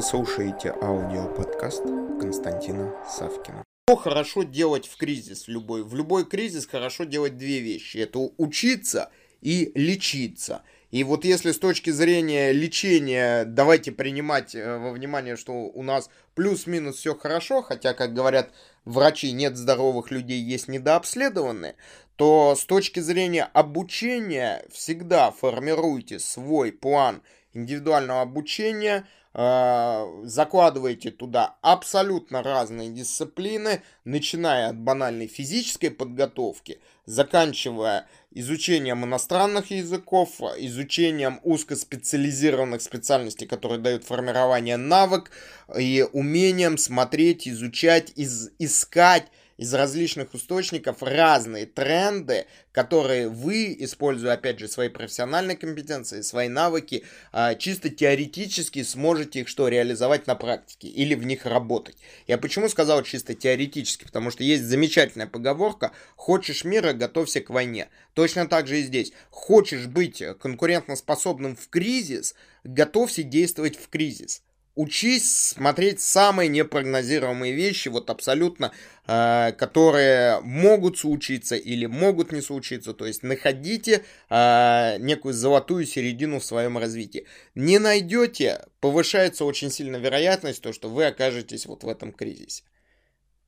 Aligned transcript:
Вы 0.00 0.06
слушаете 0.06 0.70
аудиоподкаст 0.80 1.82
Константина 2.18 2.94
Савкина. 3.06 3.62
Что 3.86 3.96
хорошо 3.96 4.44
делать 4.44 4.86
в 4.86 4.96
кризис 4.96 5.46
любой? 5.46 5.84
В 5.84 5.94
любой 5.94 6.24
кризис 6.24 6.66
хорошо 6.66 7.04
делать 7.04 7.36
две 7.36 7.60
вещи. 7.60 7.98
Это 7.98 8.18
учиться 8.38 9.10
и 9.42 9.70
лечиться. 9.74 10.62
И 10.90 11.04
вот 11.04 11.26
если 11.26 11.52
с 11.52 11.58
точки 11.58 11.90
зрения 11.90 12.50
лечения 12.50 13.44
давайте 13.44 13.92
принимать 13.92 14.54
э, 14.54 14.78
во 14.78 14.90
внимание, 14.92 15.36
что 15.36 15.52
у 15.52 15.82
нас 15.82 16.08
плюс-минус 16.34 16.96
все 16.96 17.14
хорошо, 17.14 17.60
хотя, 17.60 17.92
как 17.92 18.14
говорят 18.14 18.52
врачи, 18.86 19.30
нет 19.32 19.58
здоровых 19.58 20.10
людей, 20.10 20.40
есть 20.40 20.66
недообследованные, 20.66 21.76
то 22.16 22.54
с 22.56 22.64
точки 22.64 23.00
зрения 23.00 23.44
обучения 23.52 24.64
всегда 24.72 25.30
формируйте 25.30 26.18
свой 26.18 26.72
план 26.72 27.22
индивидуального 27.52 28.22
обучения– 28.22 29.06
Э, 29.32 30.22
закладываете 30.24 31.12
туда 31.12 31.54
абсолютно 31.62 32.42
разные 32.42 32.90
дисциплины, 32.90 33.82
начиная 34.04 34.70
от 34.70 34.76
банальной 34.76 35.28
физической 35.28 35.90
подготовки, 35.90 36.80
заканчивая 37.06 38.08
изучением 38.32 39.04
иностранных 39.04 39.70
языков, 39.70 40.40
изучением 40.58 41.38
узкоспециализированных 41.44 42.82
специальностей, 42.82 43.46
которые 43.46 43.78
дают 43.78 44.02
формирование 44.02 44.76
навык 44.76 45.30
и 45.78 46.04
умением 46.12 46.76
смотреть, 46.76 47.46
изучать, 47.46 48.12
из, 48.16 48.50
искать 48.58 49.28
из 49.60 49.74
различных 49.74 50.34
источников 50.34 51.02
разные 51.02 51.66
тренды, 51.66 52.46
которые 52.72 53.28
вы, 53.28 53.76
используя, 53.78 54.32
опять 54.32 54.58
же, 54.58 54.68
свои 54.68 54.88
профессиональные 54.88 55.54
компетенции, 55.54 56.22
свои 56.22 56.48
навыки, 56.48 57.04
а, 57.30 57.54
чисто 57.54 57.90
теоретически 57.90 58.82
сможете 58.82 59.40
их 59.40 59.48
что, 59.48 59.68
реализовать 59.68 60.26
на 60.26 60.34
практике 60.34 60.88
или 60.88 61.14
в 61.14 61.26
них 61.26 61.44
работать. 61.44 61.98
Я 62.26 62.38
почему 62.38 62.70
сказал 62.70 63.02
чисто 63.02 63.34
теоретически? 63.34 64.04
Потому 64.04 64.30
что 64.30 64.42
есть 64.44 64.64
замечательная 64.64 65.26
поговорка 65.26 65.92
«Хочешь 66.16 66.64
мира, 66.64 66.94
готовься 66.94 67.42
к 67.42 67.50
войне». 67.50 67.90
Точно 68.14 68.48
так 68.48 68.66
же 68.66 68.80
и 68.80 68.82
здесь. 68.82 69.12
Хочешь 69.28 69.86
быть 69.86 70.22
конкурентоспособным 70.40 71.54
в 71.54 71.68
кризис, 71.68 72.34
готовься 72.64 73.22
действовать 73.24 73.76
в 73.76 73.90
кризис 73.90 74.42
учись 74.74 75.50
смотреть 75.50 76.00
самые 76.00 76.48
непрогнозируемые 76.48 77.52
вещи, 77.52 77.88
вот 77.88 78.10
абсолютно, 78.10 78.72
э, 79.06 79.52
которые 79.52 80.40
могут 80.40 80.98
случиться 80.98 81.56
или 81.56 81.86
могут 81.86 82.32
не 82.32 82.40
случиться. 82.40 82.92
То 82.94 83.06
есть 83.06 83.22
находите 83.22 84.04
э, 84.28 84.96
некую 84.98 85.34
золотую 85.34 85.86
середину 85.86 86.40
в 86.40 86.44
своем 86.44 86.78
развитии. 86.78 87.26
Не 87.54 87.78
найдете, 87.78 88.66
повышается 88.80 89.44
очень 89.44 89.70
сильно 89.70 89.96
вероятность, 89.96 90.62
то, 90.62 90.72
что 90.72 90.88
вы 90.88 91.06
окажетесь 91.06 91.66
вот 91.66 91.84
в 91.84 91.88
этом 91.88 92.12
кризисе. 92.12 92.64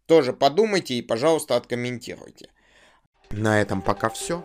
Тоже 0.07 0.33
подумайте 0.33 0.95
и, 0.95 1.03
пожалуйста, 1.03 1.57
откомментируйте. 1.57 2.51
На 3.31 3.61
этом 3.61 3.81
пока 3.81 4.11
все. 4.11 4.45